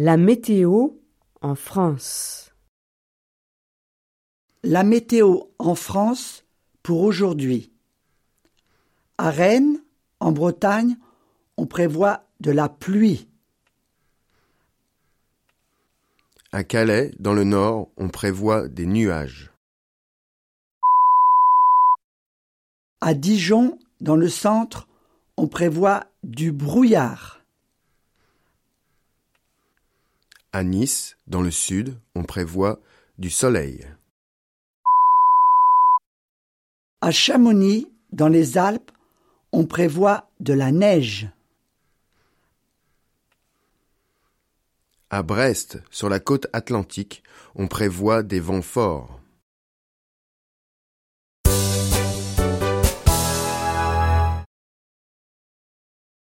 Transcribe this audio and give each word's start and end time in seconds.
La 0.00 0.16
météo 0.16 0.90
en 1.40 1.56
France. 1.56 2.54
La 4.62 4.84
météo 4.84 5.40
en 5.58 5.74
France 5.74 6.44
pour 6.84 7.02
aujourd'hui. 7.02 7.72
À 9.18 9.32
Rennes, 9.32 9.82
en 10.20 10.30
Bretagne, 10.30 10.96
on 11.56 11.66
prévoit 11.66 12.28
de 12.38 12.52
la 12.52 12.68
pluie. 12.68 13.26
À 16.52 16.62
Calais, 16.62 17.10
dans 17.18 17.34
le 17.34 17.42
nord, 17.42 17.90
on 17.96 18.08
prévoit 18.08 18.68
des 18.68 18.86
nuages. 18.86 19.50
À 23.00 23.14
Dijon, 23.14 23.80
dans 24.00 24.14
le 24.14 24.28
centre, 24.28 24.86
on 25.36 25.48
prévoit 25.48 26.04
du 26.22 26.52
brouillard. 26.52 27.37
À 30.58 30.64
Nice, 30.64 31.16
dans 31.28 31.40
le 31.40 31.52
sud, 31.52 32.00
on 32.16 32.24
prévoit 32.24 32.80
du 33.16 33.30
soleil. 33.30 33.86
À 37.00 37.12
Chamonix, 37.12 37.86
dans 38.10 38.26
les 38.26 38.58
Alpes, 38.58 38.90
on 39.52 39.66
prévoit 39.66 40.32
de 40.40 40.52
la 40.52 40.72
neige. 40.72 41.28
À 45.10 45.22
Brest, 45.22 45.80
sur 45.92 46.08
la 46.08 46.18
côte 46.18 46.48
atlantique, 46.52 47.22
on 47.54 47.68
prévoit 47.68 48.24
des 48.24 48.40
vents 48.40 48.60
forts. 48.60 49.20